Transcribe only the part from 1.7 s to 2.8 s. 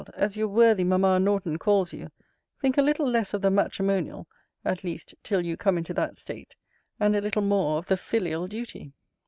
you, think